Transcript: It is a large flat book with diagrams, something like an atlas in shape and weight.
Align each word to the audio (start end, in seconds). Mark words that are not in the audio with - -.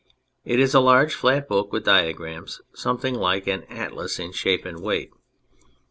It 0.43 0.59
is 0.59 0.73
a 0.73 0.79
large 0.79 1.13
flat 1.13 1.47
book 1.47 1.71
with 1.71 1.83
diagrams, 1.85 2.59
something 2.73 3.13
like 3.13 3.45
an 3.45 3.65
atlas 3.69 4.17
in 4.17 4.31
shape 4.31 4.65
and 4.65 4.81
weight. 4.81 5.11